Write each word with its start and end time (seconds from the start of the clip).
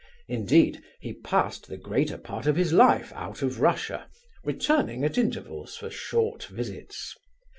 Indeed, 0.27 0.81
he 0.99 1.13
passed 1.13 1.67
the 1.67 1.77
greater 1.77 2.17
part 2.17 2.47
of 2.47 2.55
his 2.55 2.73
life 2.73 3.13
out 3.13 3.43
of 3.43 3.59
Russia, 3.61 4.09
returning 4.43 5.03
at 5.03 5.15
intervals 5.15 5.77
for 5.77 5.91
short 5.91 6.45
visits. 6.45 7.15